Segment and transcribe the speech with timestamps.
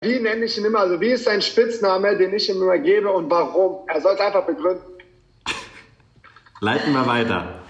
[0.00, 0.78] Wie nenne ich ihn immer?
[0.78, 3.84] Also wie ist sein Spitzname, den ich ihm immer gebe und warum?
[3.88, 4.84] Er soll es einfach begründen.
[6.60, 7.60] Leiten wir weiter.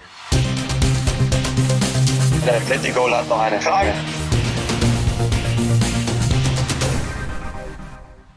[2.45, 3.93] Der Atletico hat noch eine Frage.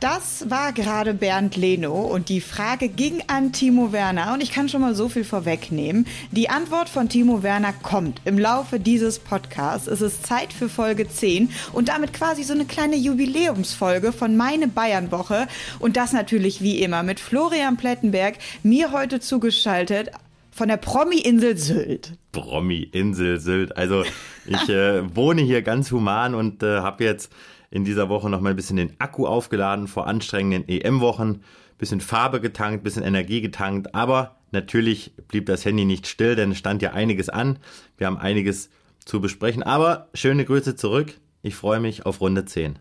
[0.03, 4.69] Das war gerade Bernd Leno und die Frage ging an Timo Werner und ich kann
[4.69, 6.09] schon mal so viel vorwegnehmen.
[6.33, 9.87] Die Antwort von Timo Werner kommt im Laufe dieses Podcasts.
[9.87, 14.67] Es ist Zeit für Folge 10 und damit quasi so eine kleine Jubiläumsfolge von meine
[14.67, 15.47] Bayern Woche
[15.79, 20.11] und das natürlich wie immer mit Florian Plettenberg mir heute zugeschaltet
[20.51, 22.15] von der Promi-Insel Sylt.
[22.33, 23.77] Promi-Insel Sylt.
[23.77, 24.03] Also
[24.47, 27.31] ich äh, wohne hier ganz human und äh, habe jetzt
[27.73, 31.41] in dieser Woche noch mal ein bisschen den Akku aufgeladen vor anstrengenden EM-Wochen,
[31.79, 36.59] bisschen Farbe getankt, bisschen Energie getankt, aber natürlich blieb das Handy nicht still, denn es
[36.59, 37.59] stand ja einiges an.
[37.97, 38.71] Wir haben einiges
[39.05, 41.15] zu besprechen, aber schöne Grüße zurück.
[41.41, 42.79] Ich freue mich auf Runde 10.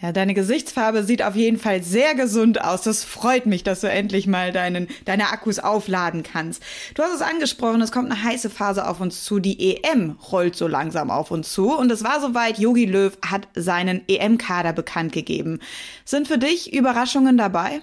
[0.00, 2.82] Ja, deine Gesichtsfarbe sieht auf jeden Fall sehr gesund aus.
[2.82, 6.62] Das freut mich, dass du endlich mal deinen, deine Akkus aufladen kannst.
[6.94, 9.38] Du hast es angesprochen, es kommt eine heiße Phase auf uns zu.
[9.38, 11.72] Die EM rollt so langsam auf uns zu.
[11.72, 15.60] Und es war soweit, Yogi Löw hat seinen EM-Kader bekannt gegeben.
[16.04, 17.80] Sind für dich Überraschungen dabei?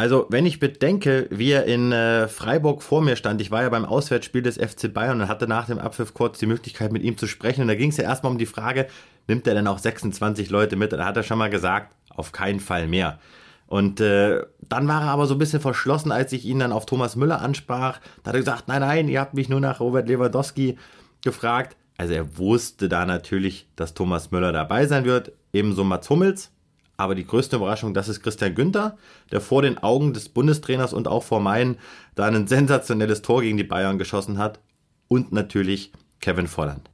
[0.00, 3.68] Also, wenn ich bedenke, wie er in äh, Freiburg vor mir stand, ich war ja
[3.68, 7.18] beim Auswärtsspiel des FC Bayern und hatte nach dem Abpfiff kurz die Möglichkeit, mit ihm
[7.18, 7.60] zu sprechen.
[7.60, 8.86] Und da ging es ja erstmal um die Frage,
[9.30, 10.92] nimmt er denn auch 26 Leute mit?
[10.92, 13.18] Da hat er schon mal gesagt, auf keinen Fall mehr.
[13.66, 16.86] Und äh, dann war er aber so ein bisschen verschlossen, als ich ihn dann auf
[16.86, 18.00] Thomas Müller ansprach.
[18.22, 20.76] Da hat er gesagt, nein, nein, ihr habt mich nur nach Robert Lewandowski
[21.22, 21.76] gefragt.
[21.96, 26.50] Also er wusste da natürlich, dass Thomas Müller dabei sein wird, ebenso Mats Hummels.
[26.96, 28.98] Aber die größte Überraschung, das ist Christian Günther,
[29.30, 31.78] der vor den Augen des Bundestrainers und auch vor meinen
[32.16, 34.58] da ein sensationelles Tor gegen die Bayern geschossen hat.
[35.06, 36.90] Und natürlich Kevin Volland.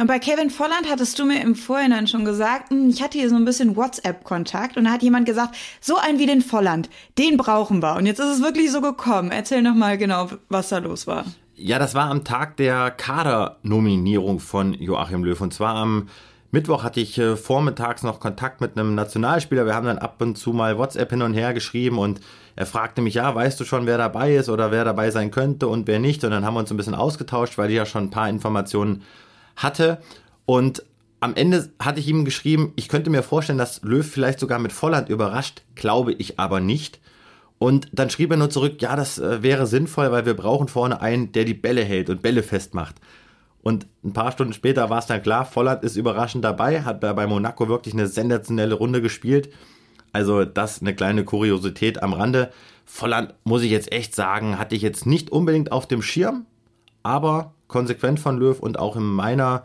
[0.00, 3.28] Und bei Kevin Volland hattest du mir im Vorhinein schon gesagt, hm, ich hatte hier
[3.28, 7.36] so ein bisschen WhatsApp-Kontakt und da hat jemand gesagt, so ein wie den Volland, den
[7.36, 7.96] brauchen wir.
[7.96, 9.30] Und jetzt ist es wirklich so gekommen.
[9.30, 11.26] Erzähl nochmal genau, was da los war.
[11.54, 15.38] Ja, das war am Tag der Kadernominierung von Joachim Löw.
[15.38, 16.08] Und zwar am
[16.50, 19.66] Mittwoch hatte ich äh, vormittags noch Kontakt mit einem Nationalspieler.
[19.66, 22.20] Wir haben dann ab und zu mal WhatsApp hin und her geschrieben und
[22.56, 25.68] er fragte mich, ja, weißt du schon, wer dabei ist oder wer dabei sein könnte
[25.68, 26.24] und wer nicht?
[26.24, 29.02] Und dann haben wir uns ein bisschen ausgetauscht, weil ich ja schon ein paar Informationen
[29.56, 30.00] hatte.
[30.46, 30.84] Und
[31.20, 34.72] am Ende hatte ich ihm geschrieben, ich könnte mir vorstellen, dass Löw vielleicht sogar mit
[34.72, 37.00] Volland überrascht, glaube ich aber nicht.
[37.58, 41.02] Und dann schrieb er nur zurück, ja, das äh, wäre sinnvoll, weil wir brauchen vorne
[41.02, 42.96] einen, der die Bälle hält und Bälle festmacht.
[43.62, 47.26] Und ein paar Stunden später war es dann klar, Volland ist überraschend dabei, hat bei
[47.26, 49.50] Monaco wirklich eine sensationelle Runde gespielt.
[50.12, 52.50] Also das eine kleine Kuriosität am Rande.
[52.86, 56.46] Volland, muss ich jetzt echt sagen, hatte ich jetzt nicht unbedingt auf dem Schirm,
[57.02, 59.64] aber konsequent von Löw und auch in meiner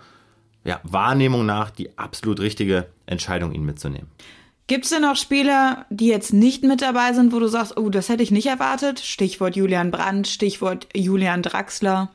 [0.63, 4.09] ja, Wahrnehmung nach die absolut richtige Entscheidung, ihn mitzunehmen.
[4.67, 7.89] Gibt es denn noch Spieler, die jetzt nicht mit dabei sind, wo du sagst, oh,
[7.89, 8.99] das hätte ich nicht erwartet?
[8.99, 12.09] Stichwort Julian Brandt, Stichwort Julian Draxler.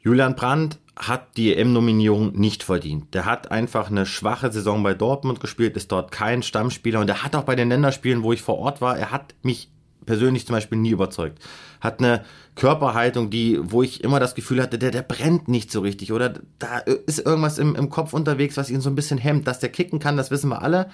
[0.00, 3.14] Julian Brandt hat die EM-Nominierung nicht verdient.
[3.14, 7.24] Der hat einfach eine schwache Saison bei Dortmund gespielt, ist dort kein Stammspieler und er
[7.24, 9.70] hat auch bei den Länderspielen, wo ich vor Ort war, er hat mich
[10.06, 11.38] persönlich zum Beispiel nie überzeugt.
[11.80, 15.80] Hat eine Körperhaltung, die, wo ich immer das Gefühl hatte, der, der brennt nicht so
[15.80, 19.46] richtig oder da ist irgendwas im, im Kopf unterwegs, was ihn so ein bisschen hemmt.
[19.46, 20.90] Dass der kicken kann, das wissen wir alle.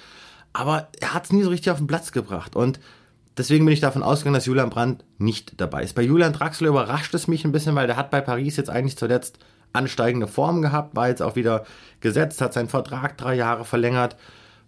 [0.53, 2.81] Aber er hat es nie so richtig auf den Platz gebracht und
[3.41, 5.95] Deswegen bin ich davon ausgegangen, dass Julian Brandt nicht dabei ist.
[5.95, 8.99] Bei Julian Draxler überrascht es mich ein bisschen, weil der hat bei Paris jetzt eigentlich
[8.99, 9.39] zuletzt
[9.73, 11.65] ansteigende Form gehabt, war jetzt auch wieder
[12.01, 14.17] gesetzt, hat seinen Vertrag drei Jahre verlängert.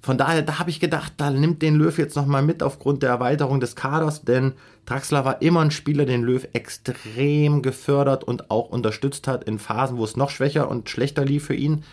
[0.03, 3.11] Von daher, da habe ich gedacht, da nimmt den Löw jetzt nochmal mit aufgrund der
[3.11, 4.55] Erweiterung des Kaders, denn
[4.85, 9.99] Draxler war immer ein Spieler, den Löw extrem gefördert und auch unterstützt hat in Phasen,
[9.99, 11.85] wo es noch schwächer und schlechter lief für ihn.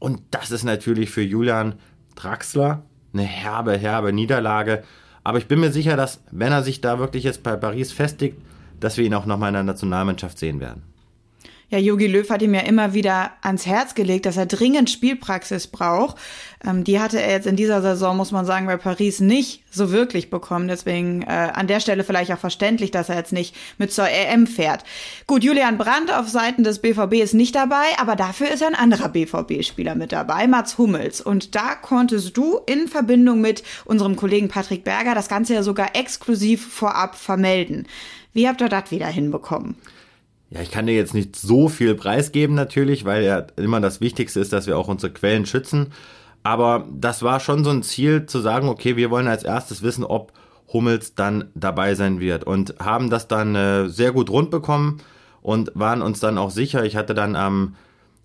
[0.00, 1.76] Und das ist natürlich für Julian
[2.16, 2.82] Draxler
[3.12, 4.82] eine herbe, herbe Niederlage.
[5.22, 8.36] Aber ich bin mir sicher, dass, wenn er sich da wirklich jetzt bei Paris festigt,
[8.80, 10.82] dass wir ihn auch nochmal in der Nationalmannschaft sehen werden.
[11.74, 15.66] Ja, Jogi Löw hat ihm ja immer wieder ans Herz gelegt, dass er dringend Spielpraxis
[15.66, 16.16] braucht.
[16.64, 19.90] Ähm, die hatte er jetzt in dieser Saison, muss man sagen, bei Paris nicht so
[19.90, 20.68] wirklich bekommen.
[20.68, 24.46] Deswegen äh, an der Stelle vielleicht auch verständlich, dass er jetzt nicht mit zur EM
[24.46, 24.84] fährt.
[25.26, 29.08] Gut, Julian Brandt auf Seiten des BVB ist nicht dabei, aber dafür ist ein anderer
[29.08, 31.20] BVB-Spieler mit dabei, Mats Hummels.
[31.20, 35.96] Und da konntest du in Verbindung mit unserem Kollegen Patrick Berger das Ganze ja sogar
[35.96, 37.88] exklusiv vorab vermelden.
[38.32, 39.74] Wie habt ihr das wieder hinbekommen?
[40.54, 44.38] Ja, ich kann dir jetzt nicht so viel preisgeben natürlich, weil ja immer das Wichtigste
[44.38, 45.88] ist, dass wir auch unsere Quellen schützen.
[46.44, 50.04] Aber das war schon so ein Ziel zu sagen, okay, wir wollen als erstes wissen,
[50.04, 50.32] ob
[50.72, 55.00] Hummels dann dabei sein wird und haben das dann äh, sehr gut rund bekommen
[55.42, 56.84] und waren uns dann auch sicher.
[56.84, 57.74] Ich hatte dann am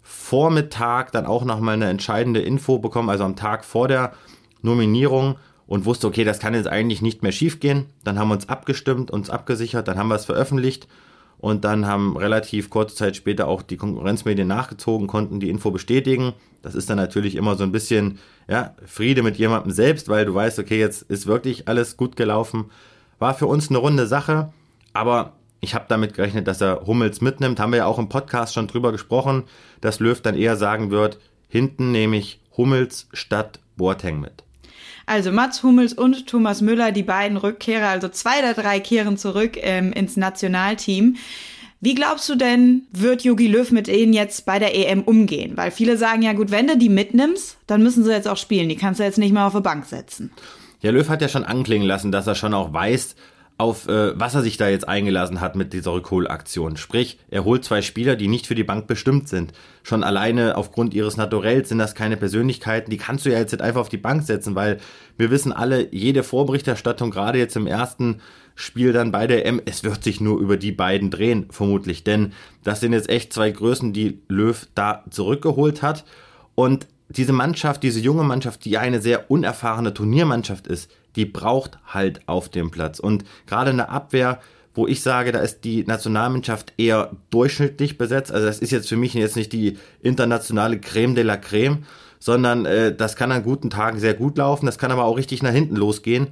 [0.03, 4.13] Vormittag dann auch noch mal eine entscheidende Info bekommen, also am Tag vor der
[4.61, 7.85] Nominierung und wusste, okay, das kann jetzt eigentlich nicht mehr schiefgehen.
[8.03, 10.87] Dann haben wir uns abgestimmt, uns abgesichert, dann haben wir es veröffentlicht
[11.39, 16.33] und dann haben relativ kurze Zeit später auch die Konkurrenzmedien nachgezogen, konnten die Info bestätigen.
[16.61, 18.19] Das ist dann natürlich immer so ein bisschen
[18.49, 22.65] ja, Friede mit jemandem selbst, weil du weißt, okay, jetzt ist wirklich alles gut gelaufen.
[23.19, 24.51] War für uns eine runde Sache,
[24.93, 27.59] aber ich habe damit gerechnet, dass er Hummels mitnimmt.
[27.59, 29.43] Haben wir ja auch im Podcast schon drüber gesprochen,
[29.81, 34.43] dass Löw dann eher sagen wird, hinten nehme ich Hummels statt Boateng mit.
[35.09, 39.53] Also Mats Hummels und Thomas Müller, die beiden Rückkehrer, also zwei der drei kehren zurück
[39.55, 41.15] ähm, ins Nationalteam.
[41.81, 45.57] Wie glaubst du denn, wird Jogi Löw mit ihnen jetzt bei der EM umgehen?
[45.57, 48.69] Weil viele sagen ja, gut, wenn du die mitnimmst, dann müssen sie jetzt auch spielen.
[48.69, 50.29] Die kannst du jetzt nicht mehr auf die Bank setzen.
[50.81, 53.15] Ja, Löw hat ja schon anklingen lassen, dass er schon auch weiß,
[53.59, 56.77] auf äh, was er sich da jetzt eingelassen hat mit dieser Rückholaktion.
[56.77, 59.51] Sprich, er holt zwei Spieler, die nicht für die Bank bestimmt sind.
[59.83, 63.81] Schon alleine aufgrund ihres Naturells sind das keine Persönlichkeiten, die kannst du ja jetzt einfach
[63.81, 64.77] auf die Bank setzen, weil
[65.17, 68.21] wir wissen alle, jede Vorberichterstattung, gerade jetzt im ersten
[68.55, 72.05] Spiel dann bei der M, es wird sich nur über die beiden drehen, vermutlich.
[72.05, 72.31] Denn
[72.63, 76.05] das sind jetzt echt zwei Größen, die Löw da zurückgeholt hat.
[76.55, 82.21] Und diese Mannschaft, diese junge Mannschaft, die eine sehr unerfahrene Turniermannschaft ist, die braucht halt
[82.27, 82.99] auf dem Platz.
[82.99, 84.39] Und gerade eine Abwehr,
[84.73, 88.31] wo ich sage, da ist die Nationalmannschaft eher durchschnittlich besetzt.
[88.31, 91.83] Also das ist jetzt für mich jetzt nicht die internationale Creme de la Creme,
[92.19, 95.41] sondern äh, das kann an guten Tagen sehr gut laufen, das kann aber auch richtig
[95.41, 96.27] nach hinten losgehen.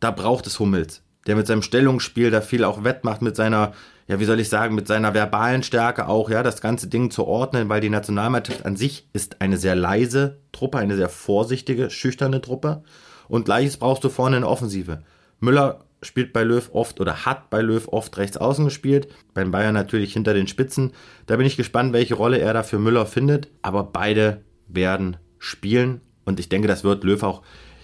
[0.00, 3.72] Da braucht es Hummels, der mit seinem Stellungsspiel da viel auch wettmacht, mit seiner,
[4.08, 7.26] ja, wie soll ich sagen, mit seiner verbalen Stärke auch, ja, das ganze Ding zu
[7.26, 12.40] ordnen, weil die Nationalmannschaft an sich ist eine sehr leise Truppe, eine sehr vorsichtige, schüchterne
[12.40, 12.82] Truppe.
[13.30, 15.02] Und gleiches brauchst du vorne in der Offensive.
[15.38, 19.08] Müller spielt bei Löw oft oder hat bei Löw oft rechts außen gespielt.
[19.34, 20.92] Beim Bayern natürlich hinter den Spitzen.
[21.26, 23.48] Da bin ich gespannt, welche Rolle er da für Müller findet.
[23.62, 26.00] Aber beide werden spielen.
[26.24, 27.42] Und ich denke, das wird Löw auch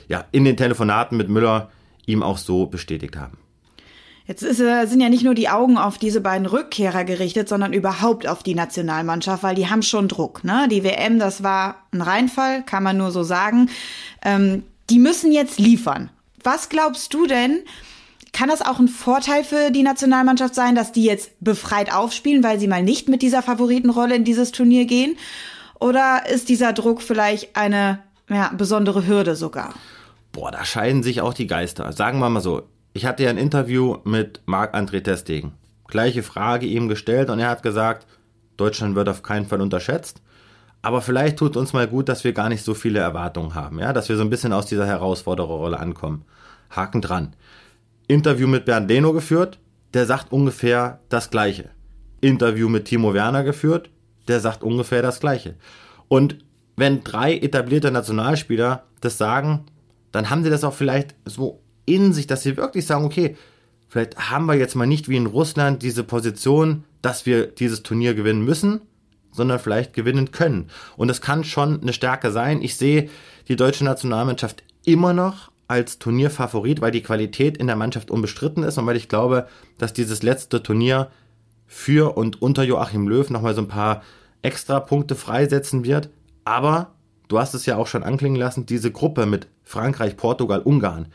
[0.08, 1.70] ja, in den Telefonaten mit Müller
[2.06, 3.38] ihm auch so bestätigt haben.
[4.26, 7.72] Jetzt ist, äh, sind ja nicht nur die Augen auf diese beiden Rückkehrer gerichtet, sondern
[7.72, 10.42] überhaupt auf die Nationalmannschaft, weil die haben schon Druck.
[10.42, 10.66] Ne?
[10.68, 13.70] Die WM, das war ein Reinfall, kann man nur so sagen.
[14.24, 16.10] Ähm, die müssen jetzt liefern.
[16.42, 17.60] Was glaubst du denn?
[18.32, 22.60] Kann das auch ein Vorteil für die Nationalmannschaft sein, dass die jetzt befreit aufspielen, weil
[22.60, 25.16] sie mal nicht mit dieser Favoritenrolle in dieses Turnier gehen?
[25.80, 29.74] Oder ist dieser Druck vielleicht eine ja, besondere Hürde sogar?
[30.32, 31.90] Boah, da scheiden sich auch die Geister.
[31.92, 32.62] Sagen wir mal so.
[32.92, 35.52] Ich hatte ja ein Interview mit Marc-André Testegen.
[35.88, 38.06] Gleiche Frage ihm gestellt und er hat gesagt,
[38.56, 40.20] Deutschland wird auf keinen Fall unterschätzt.
[40.82, 43.92] Aber vielleicht tut uns mal gut, dass wir gar nicht so viele Erwartungen haben, ja,
[43.92, 46.24] dass wir so ein bisschen aus dieser Herausfordererrolle ankommen.
[46.70, 47.34] Haken dran.
[48.06, 49.58] Interview mit Bernd Leno geführt,
[49.94, 51.70] der sagt ungefähr das Gleiche.
[52.20, 53.90] Interview mit Timo Werner geführt,
[54.28, 55.56] der sagt ungefähr das Gleiche.
[56.08, 56.38] Und
[56.76, 59.64] wenn drei etablierte Nationalspieler das sagen,
[60.12, 63.36] dann haben sie das auch vielleicht so in sich, dass sie wirklich sagen, okay,
[63.88, 68.14] vielleicht haben wir jetzt mal nicht wie in Russland diese Position, dass wir dieses Turnier
[68.14, 68.82] gewinnen müssen,
[69.36, 70.68] sondern vielleicht gewinnen können.
[70.96, 72.62] Und das kann schon eine Stärke sein.
[72.62, 73.08] Ich sehe
[73.48, 78.78] die deutsche Nationalmannschaft immer noch als Turnierfavorit, weil die Qualität in der Mannschaft unbestritten ist
[78.78, 79.48] und weil ich glaube,
[79.78, 81.10] dass dieses letzte Turnier
[81.66, 84.02] für und unter Joachim Löw nochmal so ein paar
[84.42, 86.08] extra Punkte freisetzen wird.
[86.44, 86.92] Aber
[87.28, 91.08] du hast es ja auch schon anklingen lassen, diese Gruppe mit Frankreich, Portugal, Ungarn.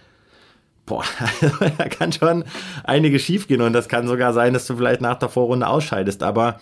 [0.85, 1.06] Boah,
[1.78, 2.44] da kann schon
[2.83, 6.23] einiges schiefgehen und das kann sogar sein, dass du vielleicht nach der Vorrunde ausscheidest.
[6.23, 6.59] Aber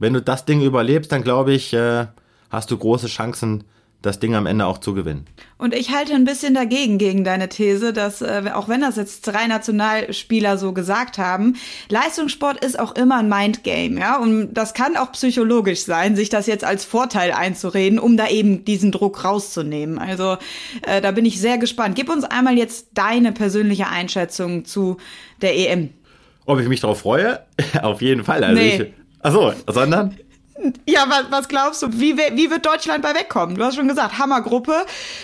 [0.00, 2.06] wenn du das Ding überlebst, dann glaube ich, äh,
[2.50, 3.62] hast du große Chancen,
[4.02, 5.26] das Ding am Ende auch zu gewinnen.
[5.58, 9.26] Und ich halte ein bisschen dagegen gegen deine These, dass äh, auch wenn das jetzt
[9.26, 11.56] drei Nationalspieler so gesagt haben,
[11.90, 16.46] Leistungssport ist auch immer ein Mindgame, ja, und das kann auch psychologisch sein, sich das
[16.46, 19.98] jetzt als Vorteil einzureden, um da eben diesen Druck rauszunehmen.
[19.98, 20.38] Also
[20.86, 21.94] äh, da bin ich sehr gespannt.
[21.94, 24.96] Gib uns einmal jetzt deine persönliche Einschätzung zu
[25.42, 25.90] der EM.
[26.46, 27.40] Ob ich mich darauf freue?
[27.82, 28.42] Auf jeden Fall.
[28.42, 28.76] Also nee.
[28.76, 30.16] ich, Achso, sondern?
[30.86, 31.88] Ja, was, was glaubst du?
[31.92, 33.56] Wie, wie wird Deutschland bei wegkommen?
[33.56, 34.74] Du hast schon gesagt, Hammergruppe.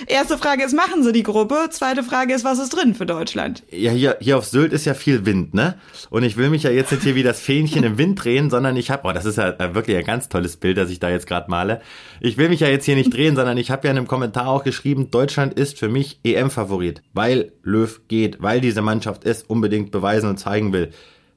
[0.07, 1.69] Erste Frage ist, machen sie die Gruppe?
[1.71, 3.62] Zweite Frage ist, was ist drin für Deutschland?
[3.71, 5.79] Ja, hier, hier auf Sylt ist ja viel Wind, ne?
[6.09, 8.76] Und ich will mich ja jetzt nicht hier wie das Fähnchen im Wind drehen, sondern
[8.76, 11.26] ich habe, oh, das ist ja wirklich ein ganz tolles Bild, das ich da jetzt
[11.26, 11.83] gerade male.
[12.21, 14.49] Ich will mich ja jetzt hier nicht drehen, sondern ich habe ja in einem Kommentar
[14.49, 19.91] auch geschrieben, Deutschland ist für mich EM-Favorit, weil Löw geht, weil diese Mannschaft es unbedingt
[19.91, 20.93] beweisen und zeigen will.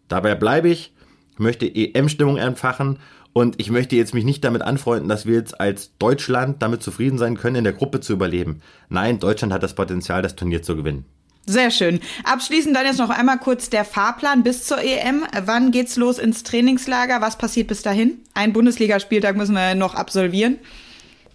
[0.07, 0.93] Dabei bleibe ich
[1.39, 2.99] möchte EM-Stimmung entfachen
[3.33, 7.17] und ich möchte jetzt mich nicht damit anfreunden, dass wir jetzt als Deutschland damit zufrieden
[7.17, 8.61] sein können, in der Gruppe zu überleben.
[8.89, 11.05] Nein, Deutschland hat das Potenzial, das Turnier zu gewinnen.
[11.45, 11.99] Sehr schön.
[12.25, 15.23] Abschließend dann jetzt noch einmal kurz der Fahrplan bis zur EM.
[15.45, 17.21] Wann geht's los ins Trainingslager?
[17.21, 18.19] Was passiert bis dahin?
[18.35, 20.59] Ein Bundesligaspieltag müssen wir noch absolvieren.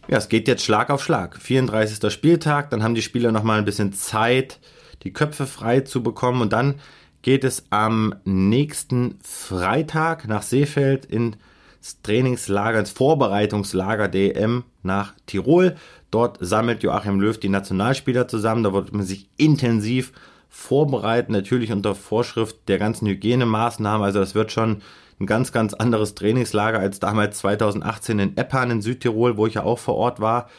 [0.06, 1.40] Ja, es geht jetzt Schlag auf Schlag.
[1.40, 2.12] 34.
[2.12, 4.60] Spieltag, dann haben die Spieler nochmal ein bisschen Zeit,
[5.02, 6.76] die Köpfe frei zu bekommen und dann
[7.24, 11.38] geht es am nächsten Freitag nach Seefeld ins
[12.02, 15.74] Trainingslager, ins Vorbereitungslager DM nach Tirol.
[16.10, 18.62] Dort sammelt Joachim Löw die Nationalspieler zusammen.
[18.62, 20.12] Da wird man sich intensiv
[20.50, 24.04] vorbereiten, natürlich unter Vorschrift der ganzen Hygienemaßnahmen.
[24.04, 24.82] Also das wird schon
[25.18, 29.62] ein ganz, ganz anderes Trainingslager als damals 2018 in Eppan in Südtirol, wo ich ja
[29.62, 30.50] auch vor Ort war.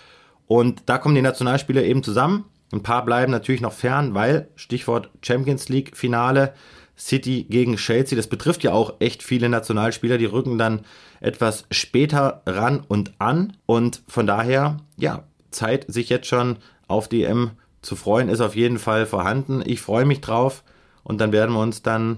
[0.47, 2.45] Und da kommen die Nationalspieler eben zusammen.
[2.75, 6.53] Ein paar bleiben natürlich noch fern, weil Stichwort Champions League Finale
[6.97, 10.81] City gegen Chelsea, das betrifft ja auch echt viele Nationalspieler, die rücken dann
[11.21, 17.23] etwas später ran und an und von daher, ja, Zeit, sich jetzt schon auf die
[17.23, 17.51] M
[17.81, 19.63] zu freuen, ist auf jeden Fall vorhanden.
[19.65, 20.63] Ich freue mich drauf
[21.03, 22.17] und dann werden wir uns dann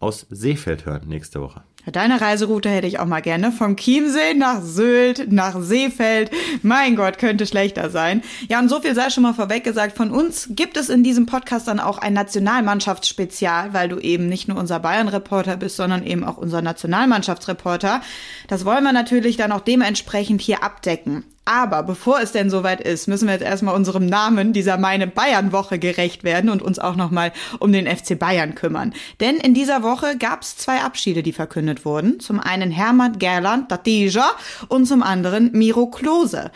[0.00, 1.62] aus Seefeld hören nächste Woche.
[1.86, 3.50] Deine Reiseroute hätte ich auch mal gerne.
[3.50, 6.30] Vom Chiemsee nach Sylt, nach Seefeld.
[6.62, 8.22] Mein Gott, könnte schlechter sein.
[8.48, 9.96] Ja, und so viel sei schon mal vorweg gesagt.
[9.96, 14.48] Von uns gibt es in diesem Podcast dann auch ein Nationalmannschaftsspezial, weil du eben nicht
[14.48, 18.02] nur unser Bayern-Reporter bist, sondern eben auch unser Nationalmannschaftsreporter.
[18.48, 21.24] Das wollen wir natürlich dann auch dementsprechend hier abdecken.
[21.48, 25.50] Aber bevor es denn soweit ist, müssen wir jetzt erstmal unserem Namen dieser Meine Bayern
[25.50, 28.92] Woche gerecht werden und uns auch nochmal um den FC Bayern kümmern.
[29.20, 32.20] Denn in dieser Woche gab es zwei Abschiede, die verkündet wurden.
[32.20, 34.30] Zum einen Hermann Gerland Datija
[34.68, 36.50] und zum anderen Miro Klose.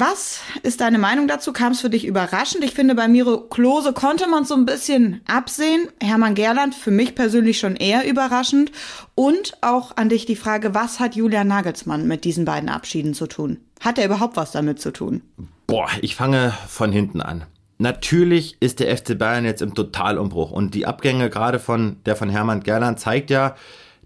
[0.00, 1.52] Was ist deine Meinung dazu?
[1.52, 2.62] Kam es für dich überraschend?
[2.62, 5.88] Ich finde, bei Miro Klose konnte man so ein bisschen absehen.
[6.00, 8.70] Hermann Gerland für mich persönlich schon eher überraschend.
[9.16, 13.26] Und auch an dich die Frage, was hat Julian Nagelsmann mit diesen beiden Abschieden zu
[13.26, 13.58] tun?
[13.80, 15.20] Hat er überhaupt was damit zu tun?
[15.66, 17.46] Boah, ich fange von hinten an.
[17.78, 22.30] Natürlich ist der FC Bayern jetzt im Totalumbruch und die Abgänge gerade von der von
[22.30, 23.56] Hermann Gerland zeigt ja,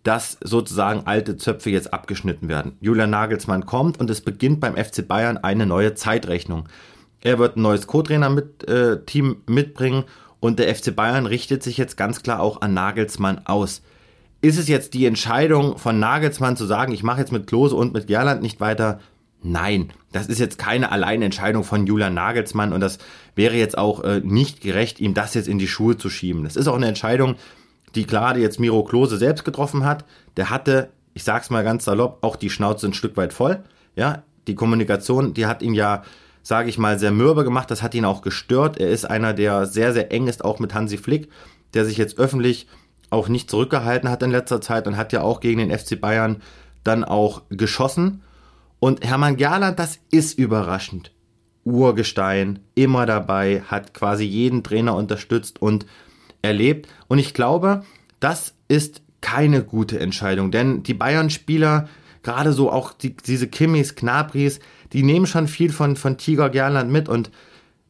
[0.02, 2.76] dass sozusagen alte Zöpfe jetzt abgeschnitten werden.
[2.80, 6.68] Julian Nagelsmann kommt und es beginnt beim FC Bayern eine neue Zeitrechnung.
[7.20, 10.04] Er wird ein neues Co-Trainer-Team mit, äh, mitbringen
[10.40, 13.82] und der FC Bayern richtet sich jetzt ganz klar auch an Nagelsmann aus.
[14.40, 17.92] Ist es jetzt die Entscheidung von Nagelsmann zu sagen, ich mache jetzt mit Klose und
[17.92, 18.98] mit Gerland nicht weiter?
[19.44, 22.98] Nein, das ist jetzt keine Alleinentscheidung von Julian Nagelsmann und das
[23.36, 26.42] wäre jetzt auch äh, nicht gerecht, ihm das jetzt in die Schuhe zu schieben.
[26.42, 27.36] Das ist auch eine Entscheidung,
[27.94, 30.04] die gerade jetzt Miro Klose selbst getroffen hat,
[30.36, 33.62] der hatte, ich sag's mal ganz salopp, auch die Schnauze ein Stück weit voll.
[33.94, 36.02] Ja, die Kommunikation, die hat ihn ja,
[36.42, 38.78] sage ich mal, sehr mürbe gemacht, das hat ihn auch gestört.
[38.78, 41.28] Er ist einer, der sehr, sehr eng ist, auch mit Hansi Flick,
[41.74, 42.66] der sich jetzt öffentlich
[43.10, 46.42] auch nicht zurückgehalten hat in letzter Zeit und hat ja auch gegen den FC Bayern
[46.82, 48.22] dann auch geschossen.
[48.80, 51.12] Und Hermann Gerland, das ist überraschend.
[51.64, 55.86] Urgestein, immer dabei, hat quasi jeden Trainer unterstützt und
[56.42, 56.88] erlebt.
[57.08, 57.82] Und ich glaube,
[58.20, 61.88] das ist keine gute Entscheidung, denn die Bayern-Spieler,
[62.22, 64.60] gerade so auch die, diese Kimmis, Knabris,
[64.92, 67.30] die nehmen schon viel von, von Tiger Gerland mit und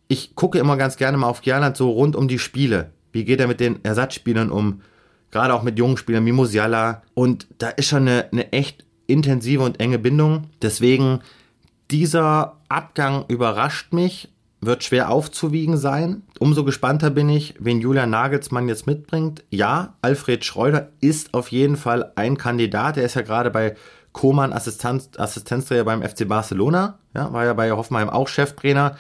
[0.09, 2.93] ich gucke immer ganz gerne mal auf Gerland so rund um die Spiele.
[3.13, 4.83] Wie geht er mit den Ersatzspielern um?
[5.31, 7.03] Gerade auch mit jungen Spielern wie Musiala.
[7.15, 10.49] Und da ist schon eine, eine echt intensive und enge Bindung.
[10.61, 11.21] Deswegen,
[11.91, 14.29] dieser Abgang überrascht mich
[14.63, 16.23] wird schwer aufzuwiegen sein.
[16.39, 19.45] Umso gespannter bin ich, wen Julian Nagelsmann jetzt mitbringt.
[19.51, 22.97] Ja, Alfred Schreuder ist auf jeden Fall ein Kandidat.
[22.97, 23.75] Er ist ja gerade bei
[24.13, 27.01] Koman Assistenz, Assistenztrainer beim FC Barcelona.
[27.13, 28.97] Ja, war ja bei Hoffenheim auch Cheftrainer.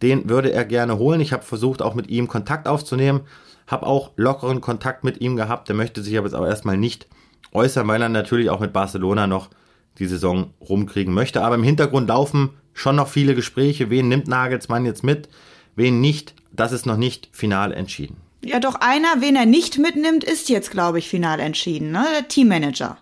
[0.00, 1.20] Den würde er gerne holen.
[1.20, 3.20] Ich habe versucht, auch mit ihm Kontakt aufzunehmen.
[3.66, 5.68] Habe auch lockeren Kontakt mit ihm gehabt.
[5.68, 7.06] Der möchte sich aber jetzt aber erstmal nicht
[7.52, 9.50] äußern, weil er natürlich auch mit Barcelona noch
[9.98, 11.42] die Saison rumkriegen möchte.
[11.42, 13.90] Aber im Hintergrund laufen schon noch viele Gespräche.
[13.90, 15.28] Wen nimmt Nagelsmann jetzt mit,
[15.76, 16.34] wen nicht?
[16.52, 18.16] Das ist noch nicht final entschieden.
[18.44, 22.04] Ja, doch einer, wen er nicht mitnimmt, ist jetzt, glaube ich, final entschieden, ne?
[22.14, 22.98] Der Teammanager.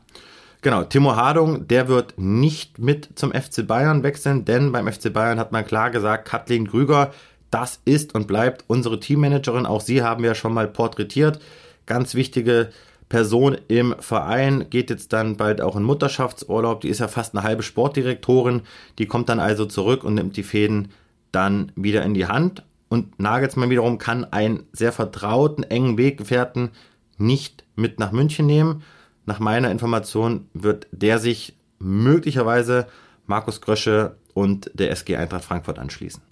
[0.62, 5.38] Genau, Timo Hardung, der wird nicht mit zum FC Bayern wechseln, denn beim FC Bayern
[5.38, 7.14] hat man klar gesagt, Kathleen Krüger,
[7.50, 9.64] das ist und bleibt unsere Teammanagerin.
[9.64, 11.40] Auch sie haben wir schon mal porträtiert.
[11.86, 12.70] Ganz wichtige
[13.10, 16.80] Person im Verein geht jetzt dann bald auch in Mutterschaftsurlaub.
[16.80, 18.62] Die ist ja fast eine halbe Sportdirektorin.
[18.98, 20.92] Die kommt dann also zurück und nimmt die Fäden
[21.32, 22.62] dann wieder in die Hand.
[22.88, 26.70] Und Nagelsmann wiederum kann einen sehr vertrauten, engen Weggefährten
[27.18, 28.84] nicht mit nach München nehmen.
[29.26, 32.86] Nach meiner Information wird der sich möglicherweise
[33.26, 36.22] Markus Grösche und der SG Eintracht Frankfurt anschließen.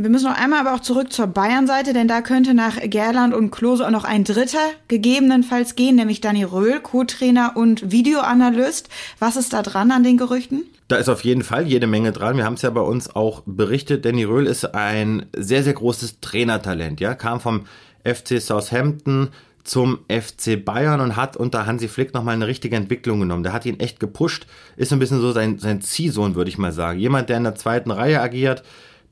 [0.00, 3.50] Wir müssen noch einmal aber auch zurück zur Bayern-Seite, denn da könnte nach Gerland und
[3.50, 8.88] Klose auch noch ein Dritter gegebenenfalls gehen, nämlich Danny Röhl, Co-Trainer und Videoanalyst.
[9.18, 10.62] Was ist da dran an den Gerüchten?
[10.86, 12.36] Da ist auf jeden Fall jede Menge dran.
[12.36, 14.04] Wir haben es ja bei uns auch berichtet.
[14.04, 17.00] Danny Röhl ist ein sehr, sehr großes Trainertalent.
[17.00, 17.66] Ja, kam vom
[18.04, 19.30] FC Southampton
[19.64, 23.42] zum FC Bayern und hat unter Hansi Flick nochmal eine richtige Entwicklung genommen.
[23.42, 26.72] Der hat ihn echt gepusht, ist ein bisschen so sein, sein Ziehsohn, würde ich mal
[26.72, 27.00] sagen.
[27.00, 28.62] Jemand, der in der zweiten Reihe agiert,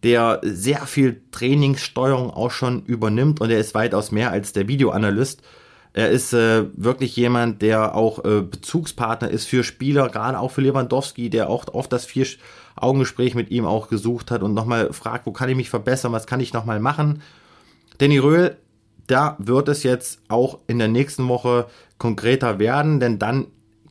[0.03, 5.43] der sehr viel Trainingssteuerung auch schon übernimmt und er ist weitaus mehr als der Videoanalyst.
[5.93, 10.61] Er ist äh, wirklich jemand, der auch äh, Bezugspartner ist für Spieler, gerade auch für
[10.61, 15.33] Lewandowski, der auch oft das Vier-Augen-Gespräch mit ihm auch gesucht hat und nochmal fragt, wo
[15.33, 17.23] kann ich mich verbessern, was kann ich nochmal machen.
[17.97, 18.59] Danny Röhl,
[19.07, 23.47] da wird es jetzt auch in der nächsten Woche konkreter werden, denn dann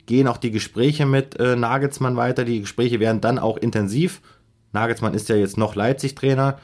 [0.06, 2.44] gehen auch die Gespräche mit äh, Nagelsmann weiter.
[2.44, 4.22] Die Gespräche werden dann auch intensiv.
[4.72, 6.58] Nagelsmann ist ja jetzt noch Leipzig-Trainer,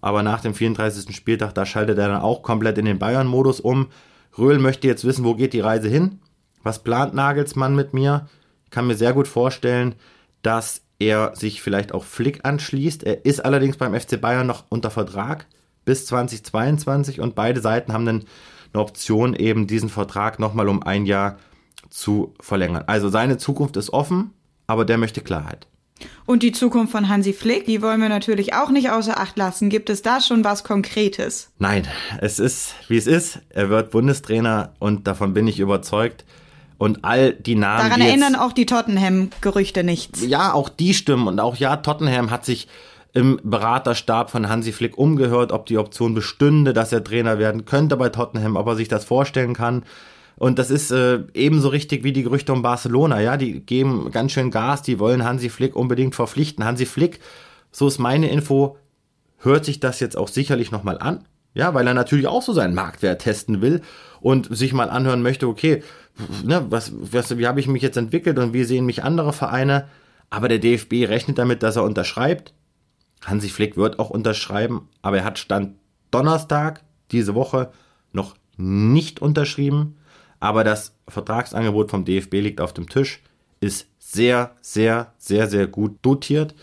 [0.00, 1.14] aber nach dem 34.
[1.14, 3.88] Spieltag, da schaltet er dann auch komplett in den Bayern-Modus um.
[4.36, 6.20] Röhl möchte jetzt wissen, wo geht die Reise hin?
[6.62, 8.28] Was plant Nagelsmann mit mir?
[8.64, 9.94] Ich kann mir sehr gut vorstellen,
[10.42, 13.04] dass er sich vielleicht auch Flick anschließt.
[13.04, 15.46] Er ist allerdings beim FC Bayern noch unter Vertrag
[15.84, 18.24] bis 2022 und beide Seiten haben dann
[18.72, 21.38] eine Option, eben diesen Vertrag nochmal um ein Jahr
[21.90, 22.84] zu verlängern.
[22.86, 24.32] Also seine Zukunft ist offen,
[24.66, 25.66] aber der möchte Klarheit.
[26.26, 29.68] Und die Zukunft von Hansi Flick, die wollen wir natürlich auch nicht außer Acht lassen.
[29.68, 31.50] Gibt es da schon was Konkretes?
[31.58, 31.86] Nein,
[32.20, 33.40] es ist, wie es ist.
[33.50, 36.24] Er wird Bundestrainer und davon bin ich überzeugt.
[36.76, 37.88] Und all die Namen.
[37.88, 40.26] Daran erinnern auch die Tottenham-Gerüchte nichts.
[40.26, 41.28] Ja, auch die stimmen.
[41.28, 42.66] Und auch ja, Tottenham hat sich
[43.12, 47.96] im Beraterstab von Hansi Flick umgehört, ob die Option bestünde, dass er Trainer werden könnte
[47.96, 49.84] bei Tottenham, ob er sich das vorstellen kann.
[50.36, 53.20] Und das ist äh, ebenso richtig wie die Gerüchte um Barcelona.
[53.20, 56.64] Ja, die geben ganz schön Gas, die wollen Hansi Flick unbedingt verpflichten.
[56.64, 57.20] Hansi Flick,
[57.70, 58.76] so ist meine Info,
[59.38, 61.24] hört sich das jetzt auch sicherlich nochmal an.
[61.54, 63.80] Ja, weil er natürlich auch so seinen Marktwert testen will
[64.20, 65.84] und sich mal anhören möchte, okay,
[66.42, 69.86] ne, was, was, wie habe ich mich jetzt entwickelt und wie sehen mich andere Vereine.
[70.30, 72.54] Aber der DFB rechnet damit, dass er unterschreibt.
[73.24, 75.76] Hansi Flick wird auch unterschreiben, aber er hat Stand
[76.10, 77.70] Donnerstag diese Woche
[78.12, 79.96] noch nicht unterschrieben
[80.44, 83.22] aber das Vertragsangebot vom DFB liegt auf dem Tisch,
[83.60, 86.54] ist sehr, sehr, sehr, sehr gut dotiert.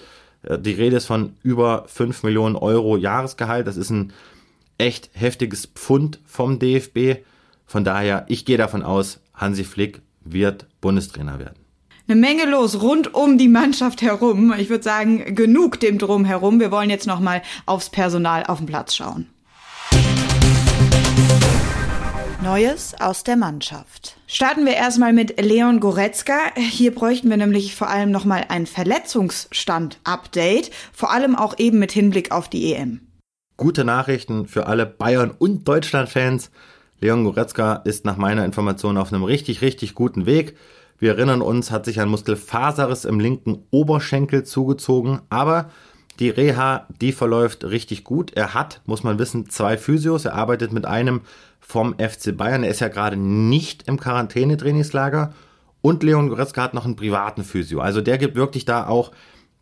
[0.44, 3.66] Äh, die Rede ist von über 5 Millionen Euro Jahresgehalt.
[3.66, 4.14] Das ist ein
[4.78, 7.26] echt heftiges Pfund vom DFB.
[7.66, 11.58] Von daher, ich gehe davon aus, Hansi Flick wird Bundestrainer werden.
[12.08, 14.54] Eine Menge los rund um die Mannschaft herum.
[14.60, 16.60] Ich würde sagen, genug dem Drum herum.
[16.60, 19.28] Wir wollen jetzt noch mal aufs Personal auf dem Platz schauen.
[22.44, 24.18] Neues aus der Mannschaft.
[24.26, 26.34] Starten wir erstmal mit Leon Goretzka.
[26.56, 32.32] Hier bräuchten wir nämlich vor allem nochmal ein Verletzungsstand-Update, vor allem auch eben mit Hinblick
[32.32, 33.02] auf die EM.
[33.58, 36.50] Gute Nachrichten für alle Bayern- und Deutschland-Fans.
[37.00, 40.58] Leon Goretzka ist nach meiner Information auf einem richtig, richtig guten Weg.
[40.98, 45.70] Wir erinnern uns, hat sich ein Muskelfaserriss im linken Oberschenkel zugezogen, aber
[46.20, 48.32] die Reha, die verläuft richtig gut.
[48.36, 50.26] Er hat, muss man wissen, zwei Physios.
[50.26, 51.22] Er arbeitet mit einem
[51.60, 52.64] vom FC Bayern.
[52.64, 55.34] Er ist ja gerade nicht im Quarantänetrainingslager.
[55.82, 57.80] Und Leon Goretzka hat noch einen privaten Physio.
[57.80, 59.12] Also der gibt wirklich da auch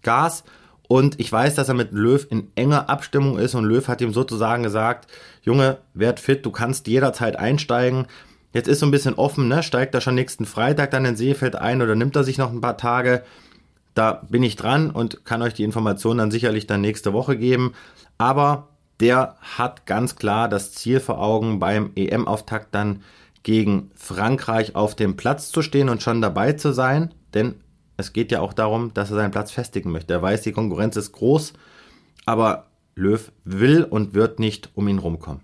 [0.02, 0.44] Gas.
[0.88, 3.56] Und ich weiß, dass er mit Löw in enger Abstimmung ist.
[3.56, 5.10] Und Löw hat ihm sozusagen gesagt,
[5.44, 8.08] Junge, werd fit, du kannst jederzeit einsteigen.
[8.54, 9.62] Jetzt ist so ein bisschen offen, ne?
[9.62, 12.62] Steigt er schon nächsten Freitag dann in Seefeld ein oder nimmt er sich noch ein
[12.62, 13.24] paar Tage?
[13.94, 17.74] Da bin ich dran und kann euch die Informationen dann sicherlich dann nächste Woche geben.
[18.18, 23.04] Aber der hat ganz klar das Ziel vor Augen, beim EM-Auftakt dann
[23.44, 27.56] gegen Frankreich auf dem Platz zu stehen und schon dabei zu sein, denn
[27.98, 30.14] es geht ja auch darum, dass er seinen Platz festigen möchte.
[30.14, 31.54] Er weiß, die Konkurrenz ist groß,
[32.26, 35.42] aber Löw will und wird nicht um ihn rumkommen.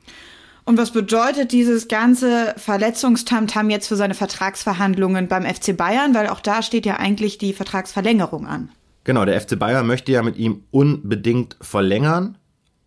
[0.66, 6.16] Und was bedeutet dieses ganze Verletzungstamtam jetzt für seine Vertragsverhandlungen beim FC Bayern?
[6.16, 8.70] Weil auch da steht ja eigentlich die Vertragsverlängerung an.
[9.04, 12.40] Genau, der FC Bayern möchte ja mit ihm unbedingt verlängern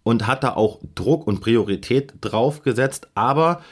[0.03, 3.62] und hat da auch Druck und Priorität drauf gesetzt, aber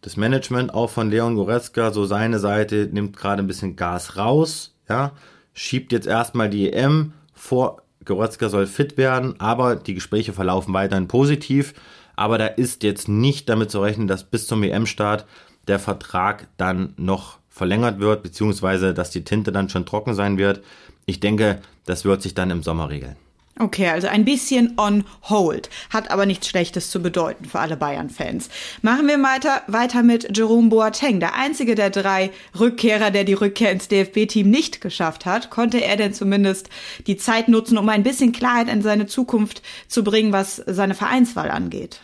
[0.00, 4.74] das Management auch von Leon Goretzka, so seine Seite, nimmt gerade ein bisschen Gas raus,
[4.88, 5.12] ja,
[5.52, 11.08] schiebt jetzt erstmal die EM vor, Goretzka soll fit werden, aber die Gespräche verlaufen weiterhin
[11.08, 11.74] positiv,
[12.18, 15.24] aber da ist jetzt nicht damit zu rechnen, dass bis zum EM-Start
[15.68, 20.62] der Vertrag dann noch verlängert wird, beziehungsweise dass die Tinte dann schon trocken sein wird.
[21.06, 23.16] Ich denke, das wird sich dann im Sommer regeln.
[23.60, 25.68] Okay, also ein bisschen on hold.
[25.90, 28.50] Hat aber nichts Schlechtes zu bedeuten für alle Bayern-Fans.
[28.82, 31.18] Machen wir weiter, weiter mit Jerome Boateng.
[31.18, 35.50] Der einzige der drei Rückkehrer, der die Rückkehr ins DFB-Team nicht geschafft hat.
[35.50, 36.68] Konnte er denn zumindest
[37.08, 41.50] die Zeit nutzen, um ein bisschen Klarheit in seine Zukunft zu bringen, was seine Vereinswahl
[41.50, 42.00] angeht?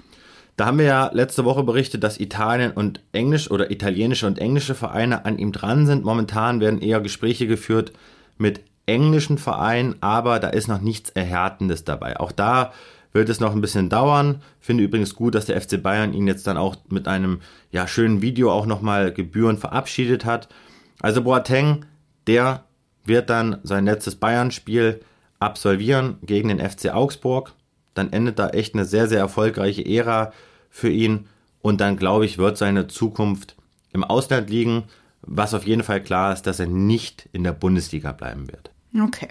[0.56, 4.74] Da haben wir ja letzte Woche berichtet, dass Italien und Englisch oder italienische und englische
[4.74, 6.04] Vereine an ihm dran sind.
[6.04, 7.92] Momentan werden eher Gespräche geführt
[8.38, 12.20] mit englischen Verein, aber da ist noch nichts Erhärtendes dabei.
[12.20, 12.72] Auch da
[13.12, 14.42] wird es noch ein bisschen dauern.
[14.60, 17.40] Finde übrigens gut, dass der FC Bayern ihn jetzt dann auch mit einem
[17.70, 20.48] ja, schönen Video auch nochmal gebührend verabschiedet hat.
[21.00, 21.86] Also Boateng,
[22.26, 22.64] der
[23.04, 25.00] wird dann sein letztes Bayern-Spiel
[25.38, 27.52] absolvieren gegen den FC Augsburg.
[27.94, 30.32] Dann endet da echt eine sehr, sehr erfolgreiche Ära
[30.70, 31.26] für ihn.
[31.62, 33.56] Und dann, glaube ich, wird seine Zukunft
[33.92, 34.84] im Ausland liegen.
[35.22, 38.70] Was auf jeden Fall klar ist, dass er nicht in der Bundesliga bleiben wird.
[39.00, 39.28] Okay.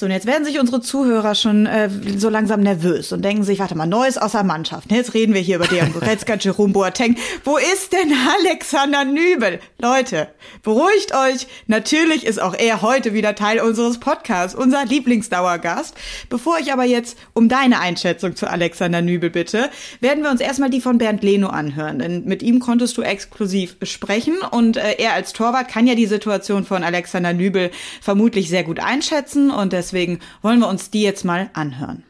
[0.00, 3.58] So, und jetzt werden sich unsere Zuhörer schon äh, so langsam nervös und denken sich,
[3.58, 4.90] warte mal, Neues aus der Mannschaft.
[4.90, 7.16] Jetzt reden wir hier über Dejan Goretzka, Jerome Boateng.
[7.44, 9.60] Wo ist denn Alexander Nübel?
[9.78, 10.28] Leute,
[10.62, 11.46] beruhigt euch.
[11.66, 15.94] Natürlich ist auch er heute wieder Teil unseres Podcasts, unser Lieblingsdauergast.
[16.30, 19.68] Bevor ich aber jetzt um deine Einschätzung zu Alexander Nübel bitte,
[20.00, 21.98] werden wir uns erstmal die von Bernd Leno anhören.
[21.98, 26.06] Denn mit ihm konntest du exklusiv sprechen und äh, er als Torwart kann ja die
[26.06, 31.02] Situation von Alexander Nübel vermutlich sehr gut einschätzen und deswegen Deswegen wollen wir uns die
[31.02, 32.04] jetzt mal anhören.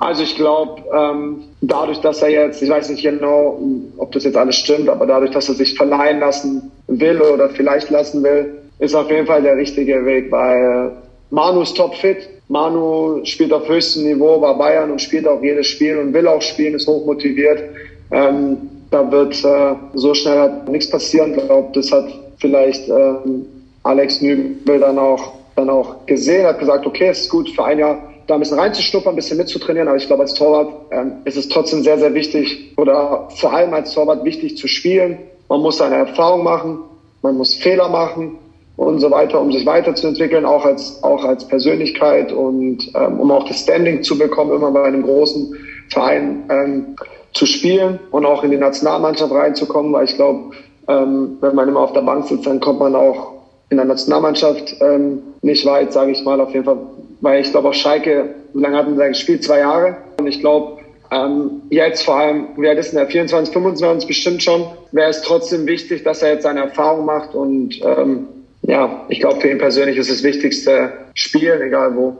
[0.00, 3.60] Also ich glaube, ähm, dadurch, dass er jetzt, ich weiß nicht genau,
[3.96, 7.90] ob das jetzt alles stimmt, aber dadurch, dass er sich verleihen lassen will oder vielleicht
[7.90, 10.92] lassen will, ist auf jeden Fall der richtige Weg, weil
[11.30, 12.28] Manu ist topfit.
[12.48, 16.42] Manu spielt auf höchstem Niveau bei Bayern und spielt auch jedes Spiel und will auch
[16.42, 17.62] spielen, ist hochmotiviert.
[18.10, 18.58] Ähm,
[18.90, 21.38] da wird äh, so schnell nichts passieren.
[21.38, 22.06] Ich glaube, das hat
[22.38, 23.46] vielleicht ähm,
[23.84, 27.78] Alex Nübel dann auch dann auch gesehen, hat gesagt, okay, es ist gut für ein
[27.78, 29.88] Jahr da ein bisschen reinzuschnuppern, ein bisschen mitzutrainieren.
[29.88, 33.74] Aber ich glaube, als Torwart ähm, ist es trotzdem sehr, sehr wichtig oder vor allem
[33.74, 35.18] als Torwart wichtig zu spielen.
[35.48, 36.78] Man muss seine Erfahrung machen,
[37.22, 38.38] man muss Fehler machen
[38.76, 43.46] und so weiter, um sich weiterzuentwickeln, auch als, auch als Persönlichkeit und ähm, um auch
[43.46, 45.54] das Standing zu bekommen, immer bei einem großen
[45.90, 46.96] Verein ähm,
[47.32, 50.54] zu spielen und auch in die Nationalmannschaft reinzukommen, weil ich glaube,
[50.88, 53.33] ähm, wenn man immer auf der Bank sitzt, dann kommt man auch
[53.70, 56.78] in der Nationalmannschaft ähm, nicht weit, sage ich mal, auf jeden Fall.
[57.20, 59.44] Weil ich glaube, auf Schalke, wie lange hatten sie gespielt?
[59.44, 59.96] Zwei Jahre.
[60.18, 63.08] Und ich glaube, ähm, jetzt vor allem, wie alt ist denn der?
[63.08, 67.34] 24, 25 bestimmt schon, wäre es trotzdem wichtig, dass er jetzt seine Erfahrung macht.
[67.34, 68.26] Und ähm,
[68.62, 72.16] ja, ich glaube, für ihn persönlich ist das Wichtigste spielen, egal wo.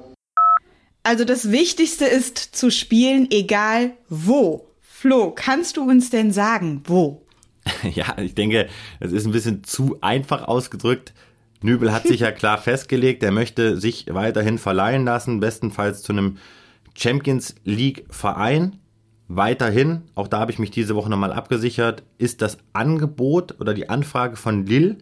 [1.03, 4.67] Also das Wichtigste ist zu spielen, egal wo.
[4.81, 7.21] Flo, kannst du uns denn sagen, wo?
[7.95, 8.69] Ja, ich denke,
[9.01, 11.13] es ist ein bisschen zu einfach ausgedrückt.
[11.65, 16.37] Nübel hat sich ja klar festgelegt, er möchte sich weiterhin verleihen lassen, bestenfalls zu einem
[16.95, 18.81] Champions League Verein.
[19.29, 23.89] Weiterhin, auch da habe ich mich diese Woche nochmal abgesichert, ist das Angebot oder die
[23.89, 24.99] Anfrage von Lille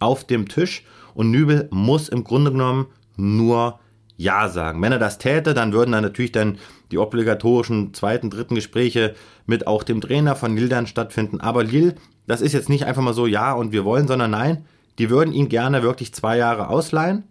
[0.00, 0.84] auf dem Tisch
[1.14, 2.86] und Nübel muss im Grunde genommen
[3.16, 3.78] nur
[4.16, 4.82] Ja sagen.
[4.82, 6.58] Wenn er das täte, dann würden dann natürlich dann
[6.90, 9.14] die obligatorischen zweiten, dritten Gespräche
[9.46, 11.40] mit auch dem Trainer von Lille dann stattfinden.
[11.40, 11.94] Aber Lille,
[12.26, 14.64] das ist jetzt nicht einfach mal so Ja und wir wollen, sondern nein,
[14.98, 17.24] die würden ihn gerne wirklich zwei Jahre ausleihen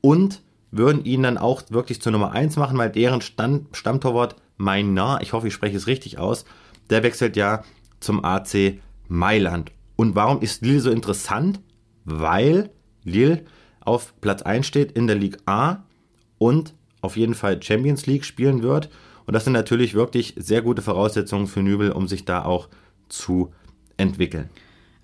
[0.00, 5.20] und würden ihn dann auch wirklich zur Nummer eins machen, weil deren Stand, Stammtorwart Maina,
[5.20, 6.44] ich hoffe, ich spreche es richtig aus,
[6.90, 7.62] der wechselt ja
[8.00, 8.78] zum AC
[9.08, 9.72] Mailand.
[9.96, 11.60] Und warum ist Lille so interessant?
[12.04, 12.70] Weil
[13.04, 13.44] Lille
[13.80, 15.84] auf Platz 1 steht in der Ligue A
[16.38, 18.90] und auf jeden Fall Champions League spielen wird.
[19.26, 22.68] Und das sind natürlich wirklich sehr gute Voraussetzungen für Nübel, um sich da auch
[23.08, 23.52] zu
[23.96, 24.50] entwickeln.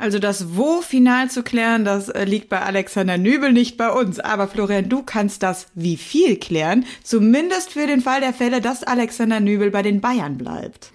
[0.00, 4.18] Also das Wo final zu klären, das äh, liegt bei Alexander Nübel, nicht bei uns.
[4.18, 8.82] Aber Florian, du kannst das wie viel klären, zumindest für den Fall der Fälle, dass
[8.82, 10.90] Alexander Nübel bei den Bayern bleibt.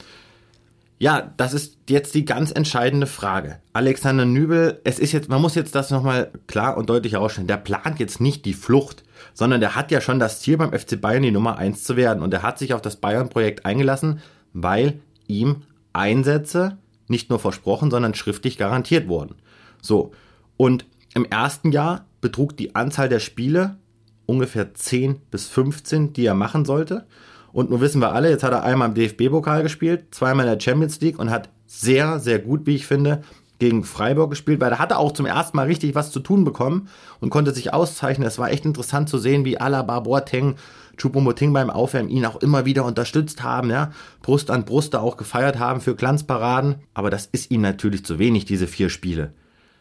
[0.97, 3.59] Ja, das ist jetzt die ganz entscheidende Frage.
[3.73, 7.57] Alexander Nübel, es ist jetzt, man muss jetzt das nochmal klar und deutlich herausstellen, der
[7.57, 9.03] plant jetzt nicht die Flucht,
[9.35, 12.23] sondern der hat ja schon das Ziel beim FC Bayern die Nummer eins zu werden
[12.23, 14.19] und er hat sich auf das Bayern-Projekt eingelassen,
[14.53, 15.61] weil ihm
[15.93, 19.35] Einsätze nicht nur versprochen, sondern schriftlich garantiert wurden.
[19.81, 20.11] So,
[20.57, 23.77] und im ersten Jahr betrug die Anzahl der Spiele
[24.25, 27.05] ungefähr 10 bis 15, die er machen sollte.
[27.51, 30.59] Und nun wissen wir alle, jetzt hat er einmal im DFB-Pokal gespielt, zweimal in der
[30.59, 33.21] Champions League und hat sehr, sehr gut, wie ich finde,
[33.59, 36.43] gegen Freiburg gespielt, weil da hat er auch zum ersten Mal richtig was zu tun
[36.43, 36.89] bekommen
[37.21, 38.27] und konnte sich auszeichnen.
[38.27, 40.55] Es war echt interessant zu sehen, wie Alaba, Boateng,
[40.97, 45.17] Choupo-Moting beim Aufwärmen ihn auch immer wieder unterstützt haben, ja, Brust an Brust da auch
[45.17, 46.75] gefeiert haben für Glanzparaden.
[46.93, 49.34] Aber das ist ihm natürlich zu wenig, diese vier Spiele.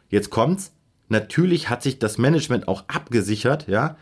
[0.08, 0.72] Jetzt kommt's.
[1.08, 3.96] Natürlich hat sich das Management auch abgesichert, ja,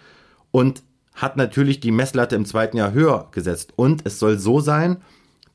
[0.50, 0.82] und
[1.14, 3.72] hat natürlich die Messlatte im zweiten Jahr höher gesetzt.
[3.76, 4.98] Und es soll so sein,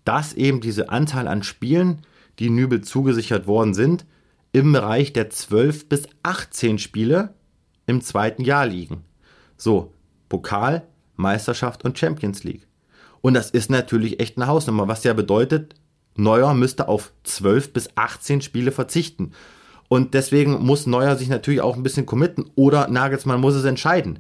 [0.04, 2.02] dass eben diese Anzahl an Spielen,
[2.40, 4.06] die Nübel zugesichert worden sind,
[4.52, 7.34] im Bereich der 12 bis 18 Spiele
[7.86, 9.04] im zweiten Jahr liegen.
[9.58, 9.94] So,
[10.30, 12.68] Pokal, Meisterschaft und Champions League.
[13.22, 15.76] Und das ist natürlich echt eine Hausnummer, was ja bedeutet,
[16.18, 19.32] Neuer müsste auf 12 bis 18 Spiele verzichten.
[19.88, 24.20] Und deswegen muss Neuer sich natürlich auch ein bisschen committen oder Nagelsmann muss es entscheiden.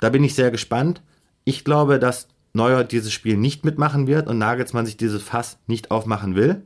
[0.00, 1.02] Da bin ich sehr gespannt.
[1.44, 5.90] Ich glaube, dass Neuer dieses Spiel nicht mitmachen wird und Nagelsmann sich dieses Fass nicht
[5.90, 6.62] aufmachen will.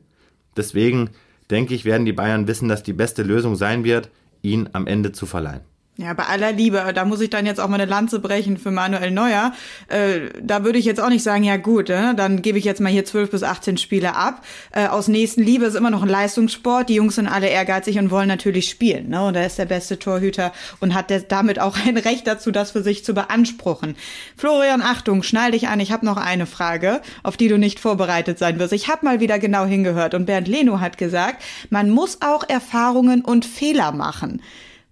[0.55, 1.11] Deswegen
[1.51, 4.09] denke ich, werden die Bayern wissen, dass die beste Lösung sein wird,
[4.41, 5.61] ihn am Ende zu verleihen.
[5.99, 8.69] Ja, bei aller Liebe, da muss ich dann jetzt auch mal eine Lanze brechen für
[8.69, 9.53] Manuel Neuer.
[9.87, 12.79] Äh, da würde ich jetzt auch nicht sagen, ja gut, äh, dann gebe ich jetzt
[12.79, 14.45] mal hier 12 bis 18 Spiele ab.
[14.71, 16.89] Äh, aus Nächstenliebe ist immer noch ein Leistungssport.
[16.89, 19.09] Die Jungs sind alle ehrgeizig und wollen natürlich spielen.
[19.09, 19.25] Ne?
[19.25, 22.83] Und er ist der beste Torhüter und hat damit auch ein Recht dazu, das für
[22.83, 23.95] sich zu beanspruchen.
[24.35, 25.79] Florian, Achtung, schnall dich an.
[25.79, 28.73] Ich habe noch eine Frage, auf die du nicht vorbereitet sein wirst.
[28.73, 33.21] Ich habe mal wieder genau hingehört und Bernd Leno hat gesagt, man muss auch Erfahrungen
[33.21, 34.43] und Fehler machen.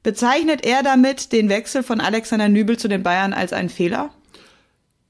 [0.05, 4.11] Bezeichnet er damit den Wechsel von Alexander Nübel zu den Bayern als einen Fehler?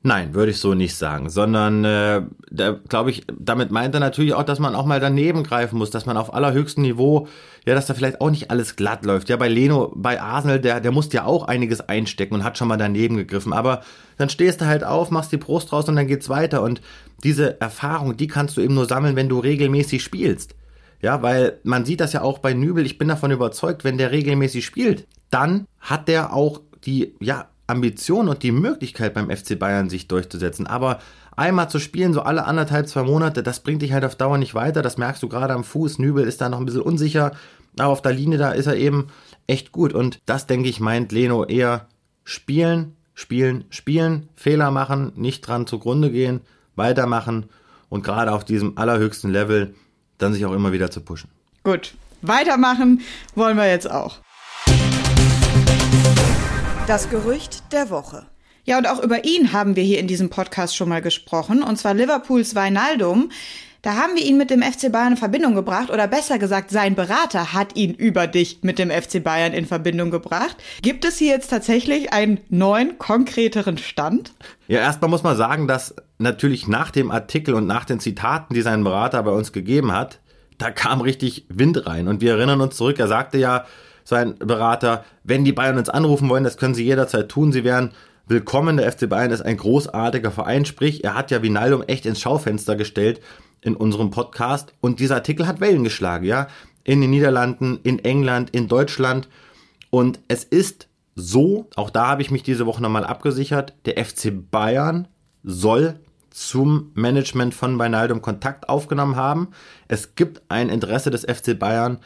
[0.03, 4.33] Nein, würde ich so nicht sagen, sondern äh, da glaube ich, damit meint er natürlich
[4.33, 7.27] auch, dass man auch mal daneben greifen muss, dass man auf allerhöchstem Niveau,
[7.65, 9.27] ja, dass da vielleicht auch nicht alles glatt läuft.
[9.27, 12.69] Ja, bei Leno, bei Arsenal, der, der musste ja auch einiges einstecken und hat schon
[12.69, 13.51] mal daneben gegriffen.
[13.51, 13.81] Aber
[14.17, 16.61] dann stehst du halt auf, machst die Brust raus und dann geht's weiter.
[16.61, 16.79] Und
[17.21, 20.55] diese Erfahrung, die kannst du eben nur sammeln, wenn du regelmäßig spielst.
[21.01, 22.85] Ja, weil man sieht das ja auch bei Nübel.
[22.85, 28.29] Ich bin davon überzeugt, wenn der regelmäßig spielt, dann hat der auch die, ja, Ambition
[28.29, 30.67] und die Möglichkeit beim FC Bayern sich durchzusetzen.
[30.67, 30.99] Aber
[31.35, 34.53] einmal zu spielen, so alle anderthalb, zwei Monate, das bringt dich halt auf Dauer nicht
[34.53, 34.81] weiter.
[34.81, 35.97] Das merkst du gerade am Fuß.
[35.99, 37.31] Nübel ist da noch ein bisschen unsicher.
[37.79, 39.07] Aber auf der Linie, da ist er eben
[39.47, 39.93] echt gut.
[39.93, 41.87] Und das, denke ich, meint Leno eher
[42.23, 46.41] spielen, spielen, spielen, Fehler machen, nicht dran zugrunde gehen,
[46.75, 47.47] weitermachen
[47.89, 49.73] und gerade auf diesem allerhöchsten Level
[50.17, 51.29] dann sich auch immer wieder zu pushen.
[51.63, 53.01] Gut, weitermachen
[53.35, 54.19] wollen wir jetzt auch.
[56.87, 58.27] Das Gerücht der Woche.
[58.65, 61.77] Ja, und auch über ihn haben wir hier in diesem Podcast schon mal gesprochen, und
[61.77, 63.29] zwar Liverpools Weinaldum.
[63.83, 66.95] Da haben wir ihn mit dem FC Bayern in Verbindung gebracht, oder besser gesagt, sein
[66.95, 70.57] Berater hat ihn über dich mit dem FC Bayern in Verbindung gebracht.
[70.81, 74.33] Gibt es hier jetzt tatsächlich einen neuen, konkreteren Stand?
[74.67, 78.61] Ja, erstmal muss man sagen, dass natürlich nach dem Artikel und nach den Zitaten, die
[78.61, 80.19] sein Berater bei uns gegeben hat,
[80.57, 82.07] da kam richtig Wind rein.
[82.07, 83.65] Und wir erinnern uns zurück, er sagte ja,
[84.03, 87.91] sein Berater, wenn die Bayern uns anrufen wollen, das können sie jederzeit tun, sie wären
[88.27, 88.77] willkommen.
[88.77, 92.75] Der FC Bayern ist ein großartiger Verein, sprich, er hat ja Vinaldum echt ins Schaufenster
[92.75, 93.19] gestellt
[93.61, 94.73] in unserem Podcast.
[94.79, 96.47] Und dieser Artikel hat Wellen geschlagen, ja.
[96.83, 99.27] In den Niederlanden, in England, in Deutschland.
[99.89, 104.31] Und es ist so, auch da habe ich mich diese Woche nochmal abgesichert, der FC
[104.51, 105.07] Bayern
[105.43, 105.99] soll
[106.35, 109.47] zum Management von Weinaldum Kontakt aufgenommen haben.
[109.87, 111.99] Es gibt ein Interesse des FC Bayern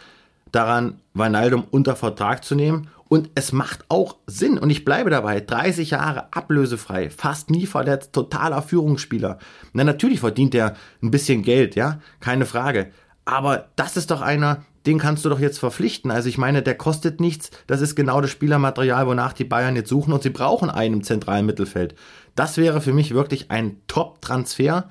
[0.52, 2.90] daran, Weinaldum unter Vertrag zu nehmen.
[3.08, 4.60] Und es macht auch Sinn.
[4.60, 5.40] Und ich bleibe dabei.
[5.40, 9.40] 30 Jahre ablösefrei, fast nie verletzt, totaler Führungsspieler.
[9.74, 12.92] Na, natürlich verdient er ein bisschen Geld, ja, keine Frage.
[13.26, 16.10] Aber das ist doch einer, den kannst du doch jetzt verpflichten.
[16.10, 17.52] Also ich meine, der kostet nichts.
[17.68, 21.04] Das ist genau das Spielermaterial, wonach die Bayern jetzt suchen und sie brauchen einen im
[21.04, 21.94] zentralen Mittelfeld.
[22.34, 24.90] Das wäre für mich wirklich ein Top-Transfer.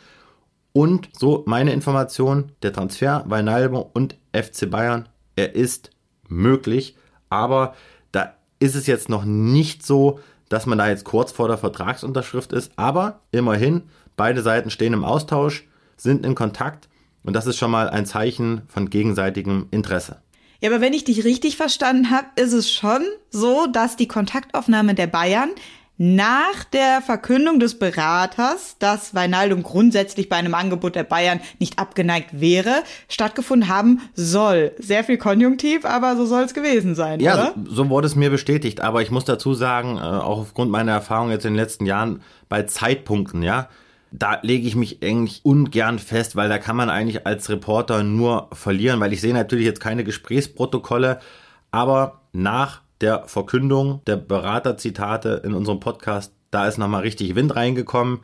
[0.72, 5.90] Und so meine Information, der Transfer Weinalbo und FC Bayern, er ist
[6.28, 6.94] möglich.
[7.28, 7.74] Aber
[8.12, 12.52] da ist es jetzt noch nicht so, dass man da jetzt kurz vor der Vertragsunterschrift
[12.52, 12.70] ist.
[12.76, 13.82] Aber immerhin,
[14.16, 16.88] beide Seiten stehen im Austausch, sind in Kontakt.
[17.28, 20.22] Und das ist schon mal ein Zeichen von gegenseitigem Interesse.
[20.62, 24.94] Ja, aber wenn ich dich richtig verstanden habe, ist es schon so, dass die Kontaktaufnahme
[24.94, 25.50] der Bayern
[25.98, 32.40] nach der Verkündung des Beraters, dass Weinaldum grundsätzlich bei einem Angebot der Bayern nicht abgeneigt
[32.40, 34.72] wäre, stattgefunden haben soll.
[34.78, 37.54] Sehr viel Konjunktiv, aber so soll es gewesen sein, ja, oder?
[37.66, 38.80] So, so wurde es mir bestätigt.
[38.80, 42.22] Aber ich muss dazu sagen, äh, auch aufgrund meiner Erfahrung jetzt in den letzten Jahren
[42.48, 43.68] bei Zeitpunkten, ja,
[44.11, 48.49] da lege ich mich eigentlich ungern fest, weil da kann man eigentlich als Reporter nur
[48.53, 51.21] verlieren, weil ich sehe natürlich jetzt keine Gesprächsprotokolle,
[51.71, 58.21] aber nach der Verkündung der Beraterzitate in unserem Podcast, da ist nochmal richtig Wind reingekommen.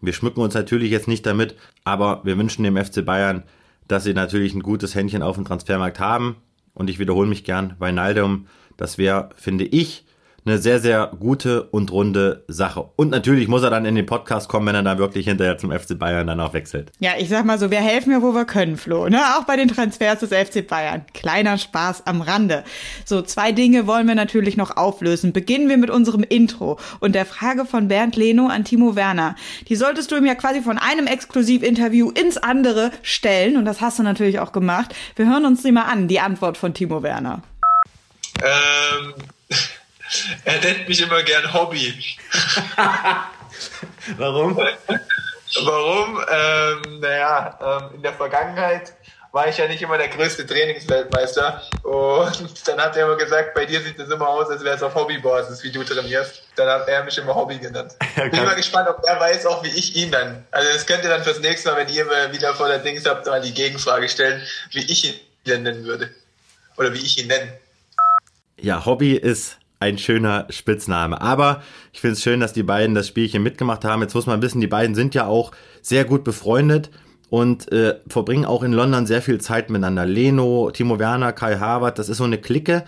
[0.00, 3.42] Wir schmücken uns natürlich jetzt nicht damit, aber wir wünschen dem FC Bayern,
[3.88, 6.36] dass sie natürlich ein gutes Händchen auf dem Transfermarkt haben.
[6.72, 10.04] Und ich wiederhole mich gern, Weinaldum, das wäre, finde ich,
[10.46, 12.90] eine sehr, sehr gute und runde Sache.
[12.96, 15.72] Und natürlich muss er dann in den Podcast kommen, wenn er dann wirklich hinterher zum
[15.72, 16.92] FC Bayern dann auch wechselt.
[16.98, 19.08] Ja, ich sag mal so, wir helfen ja, wo wir können, Flo.
[19.08, 19.20] Ne?
[19.36, 21.04] Auch bei den Transfers des FC Bayern.
[21.14, 22.64] Kleiner Spaß am Rande.
[23.06, 25.32] So, zwei Dinge wollen wir natürlich noch auflösen.
[25.32, 29.36] Beginnen wir mit unserem Intro und der Frage von Bernd Leno an Timo Werner.
[29.68, 33.56] Die solltest du ihm ja quasi von einem Exklusivinterview ins andere stellen.
[33.56, 34.94] Und das hast du natürlich auch gemacht.
[35.16, 37.42] Wir hören uns die mal an, die Antwort von Timo Werner.
[38.42, 39.14] Ähm
[40.44, 41.94] er nennt mich immer gern Hobby.
[44.16, 44.56] Warum?
[45.64, 46.24] Warum?
[46.30, 48.94] Ähm, naja, ähm, in der Vergangenheit
[49.34, 51.60] war ich ja nicht immer der größte Trainingsweltmeister.
[51.82, 54.82] Und dann hat er immer gesagt, bei dir sieht es immer aus, als wäre es
[54.82, 56.44] auf Hobbybasis, wie du trainierst.
[56.54, 57.92] Dann hat er mich immer Hobby genannt.
[58.16, 58.30] Okay.
[58.30, 60.46] Bin mal gespannt, ob er weiß auch, wie ich ihn dann.
[60.52, 63.26] Also das könnt ihr dann fürs nächste Mal, wenn ihr wieder vor der Dings habt,
[63.26, 66.10] mal die Gegenfrage stellen, wie ich ihn nennen würde.
[66.76, 67.58] Oder wie ich ihn nenne.
[68.56, 71.20] Ja, Hobby ist ein schöner Spitzname.
[71.20, 74.02] Aber ich finde es schön, dass die beiden das Spielchen mitgemacht haben.
[74.02, 76.90] Jetzt muss man wissen, die beiden sind ja auch sehr gut befreundet
[77.30, 80.06] und äh, verbringen auch in London sehr viel Zeit miteinander.
[80.06, 82.84] Leno, Timo Werner, Kai Harvard, das ist so eine Clique,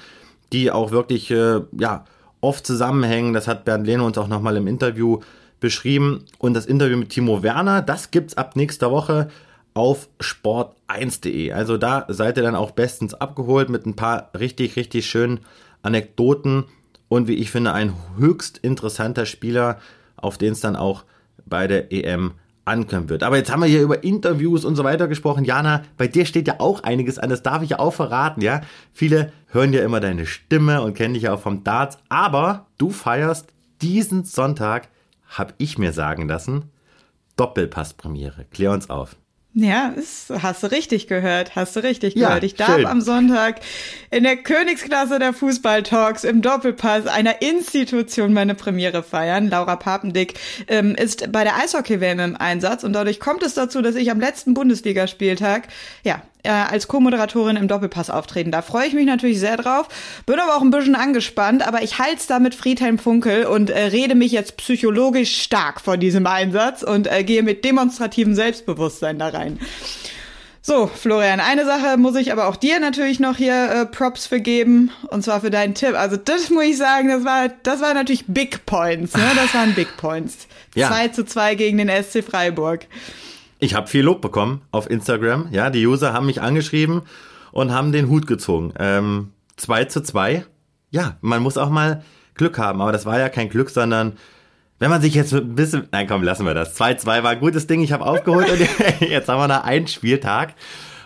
[0.52, 2.04] die auch wirklich äh, ja,
[2.40, 3.32] oft zusammenhängen.
[3.32, 5.20] Das hat Bernd Leno uns auch nochmal im Interview
[5.60, 6.24] beschrieben.
[6.38, 9.28] Und das Interview mit Timo Werner, das gibt es ab nächster Woche
[9.74, 11.52] auf sport1.de.
[11.52, 15.40] Also da seid ihr dann auch bestens abgeholt mit ein paar richtig, richtig schönen
[15.82, 16.64] Anekdoten
[17.08, 19.78] und wie ich finde, ein höchst interessanter Spieler,
[20.16, 21.04] auf den es dann auch
[21.44, 22.32] bei der EM
[22.64, 23.22] ankommen wird.
[23.22, 25.44] Aber jetzt haben wir hier über Interviews und so weiter gesprochen.
[25.44, 28.60] Jana, bei dir steht ja auch einiges an, das darf ich ja auch verraten, ja.
[28.92, 32.90] Viele hören ja immer deine Stimme und kennen dich ja auch vom Darts, aber du
[32.90, 33.48] feierst
[33.82, 34.88] diesen Sonntag,
[35.28, 36.70] hab ich mir sagen lassen,
[37.36, 38.46] Doppelpasspremiere.
[38.50, 39.16] Klär uns auf.
[39.58, 42.44] Ja, ist, hast du richtig gehört, hast du richtig ja, gehört.
[42.44, 42.84] Ich darf schön.
[42.84, 43.60] am Sonntag
[44.10, 49.48] in der Königsklasse der Fußballtalks im Doppelpass einer Institution meine Premiere feiern.
[49.48, 50.34] Laura Papendick
[50.68, 54.20] ähm, ist bei der Eishockey-WM im Einsatz und dadurch kommt es dazu, dass ich am
[54.20, 55.68] letzten Bundesligaspieltag
[56.04, 58.50] ja äh, als Co-Moderatorin im Doppelpass auftreten.
[58.50, 59.88] Da freue ich mich natürlich sehr drauf.
[60.24, 63.70] Bin aber auch ein bisschen angespannt, aber ich halte es da mit Friedhelm Funkel und
[63.70, 69.18] äh, rede mich jetzt psychologisch stark vor diesem Einsatz und äh, gehe mit demonstrativem Selbstbewusstsein
[69.18, 69.58] da rein.
[70.68, 74.40] So, Florian, eine Sache muss ich aber auch dir natürlich noch hier äh, Props für
[74.40, 75.94] geben, und zwar für deinen Tipp.
[75.94, 79.22] Also das muss ich sagen, das war, das war natürlich Big Points, ne?
[79.36, 80.48] Das waren Big Points.
[80.74, 80.88] Ja.
[80.88, 82.86] 2 zu 2 gegen den SC Freiburg.
[83.58, 85.48] Ich habe viel Lob bekommen auf Instagram.
[85.50, 87.02] Ja, die User haben mich angeschrieben
[87.52, 88.74] und haben den Hut gezogen.
[88.78, 90.44] Ähm, 2 zu 2.
[90.90, 92.02] Ja, man muss auch mal
[92.34, 94.18] Glück haben, aber das war ja kein Glück, sondern
[94.78, 95.88] wenn man sich jetzt ein bisschen.
[95.90, 96.78] Nein, komm, lassen wir das.
[96.78, 98.60] 2-2 war ein gutes Ding, ich habe aufgeholt und
[99.08, 100.54] jetzt haben wir noch einen Spieltag.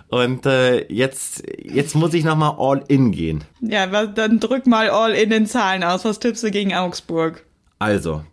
[0.09, 3.45] Und äh, jetzt, jetzt muss ich nochmal all in gehen.
[3.61, 6.05] Ja, dann drück mal all in den Zahlen aus.
[6.05, 7.45] Was tippst du gegen Augsburg?
[7.79, 8.25] Also,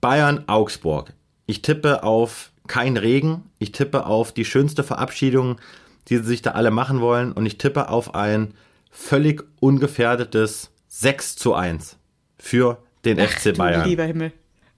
[0.00, 1.12] Bayern, Augsburg.
[1.44, 3.50] Ich tippe auf kein Regen.
[3.58, 5.60] Ich tippe auf die schönste Verabschiedung,
[6.08, 7.32] die sie sich da alle machen wollen.
[7.32, 8.54] Und ich tippe auf ein
[8.90, 11.96] völlig ungefährdetes 6 zu 1
[12.38, 13.88] für den Ach, FC Bayern.
[13.88, 14.32] lieber Himmel.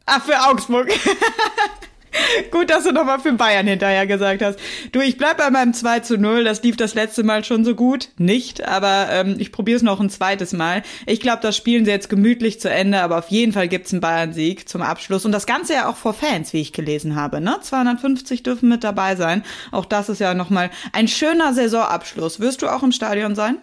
[0.06, 0.88] Ach, für Augsburg.
[2.50, 4.58] Gut, dass du nochmal für Bayern hinterher gesagt hast.
[4.92, 6.44] Du, ich bleib bei meinem 2 zu 0.
[6.44, 8.08] Das lief das letzte Mal schon so gut.
[8.18, 10.82] Nicht, aber ähm, ich probiere es noch ein zweites Mal.
[11.06, 14.00] Ich glaube, das spielen sie jetzt gemütlich zu Ende, aber auf jeden Fall gibt's einen
[14.00, 15.24] Bayern-Sieg zum Abschluss.
[15.24, 17.40] Und das Ganze ja auch vor Fans, wie ich gelesen habe.
[17.40, 17.58] Ne?
[17.60, 19.42] 250 dürfen mit dabei sein.
[19.72, 22.40] Auch das ist ja nochmal ein schöner Saisonabschluss.
[22.40, 23.56] Wirst du auch im Stadion sein?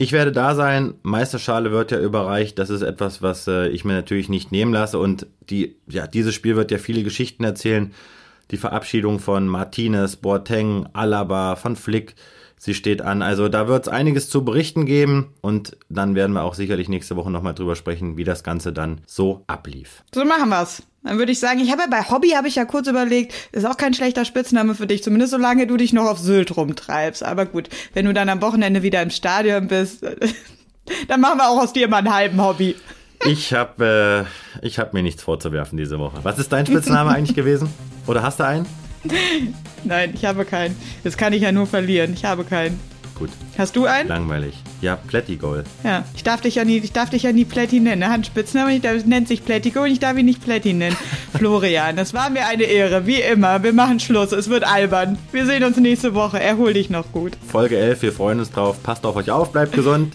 [0.00, 0.94] Ich werde da sein.
[1.02, 2.58] Meisterschale wird ja überreicht.
[2.60, 4.98] Das ist etwas, was äh, ich mir natürlich nicht nehmen lasse.
[4.98, 7.92] Und die, ja, dieses Spiel wird ja viele Geschichten erzählen.
[8.52, 12.14] Die Verabschiedung von Martinez, Boateng, Alaba, von Flick.
[12.56, 13.22] Sie steht an.
[13.22, 17.16] Also da wird es einiges zu berichten geben und dann werden wir auch sicherlich nächste
[17.16, 20.04] Woche nochmal drüber sprechen, wie das Ganze dann so ablief.
[20.14, 20.82] So machen wir's.
[21.08, 23.64] Dann würde ich sagen, ich habe ja bei Hobby habe ich ja kurz überlegt, ist
[23.64, 27.22] auch kein schlechter Spitzname für dich, zumindest solange du dich noch auf Sylt rumtreibst.
[27.22, 30.04] Aber gut, wenn du dann am Wochenende wieder im Stadion bist,
[31.08, 32.76] dann machen wir auch aus dir mal einen halben Hobby.
[33.24, 34.26] Ich habe
[34.60, 36.18] äh, ich hab mir nichts vorzuwerfen diese Woche.
[36.24, 37.70] Was ist dein Spitzname eigentlich gewesen?
[38.06, 38.66] Oder hast du einen?
[39.84, 40.76] Nein, ich habe keinen.
[41.04, 42.12] Das kann ich ja nur verlieren.
[42.12, 42.78] Ich habe keinen.
[43.18, 43.30] Gut.
[43.56, 44.08] Hast du einen?
[44.08, 44.54] Langweilig.
[44.80, 45.64] Ja, Plättigol.
[45.82, 48.02] Ja, ich darf dich ja nie, ich darf dich ja nie Plätti nennen.
[48.02, 50.72] Er hat einen Spitznamen, ich darf, nennt sich Plättigol und ich darf ihn nicht Plätti
[50.72, 50.96] nennen.
[51.36, 53.62] Florian, das war mir eine Ehre, wie immer.
[53.62, 55.18] Wir machen Schluss, es wird albern.
[55.32, 56.38] Wir sehen uns nächste Woche.
[56.38, 57.36] Erhol dich noch gut.
[57.50, 58.80] Folge 11, wir freuen uns drauf.
[58.82, 60.14] Passt auf euch auf, bleibt gesund.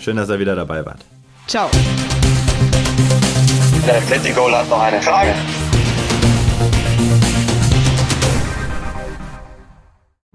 [0.00, 1.04] Schön, dass ihr wieder dabei wart.
[1.46, 1.68] Ciao.
[3.86, 5.34] Der Plättigol hat noch eine Frage.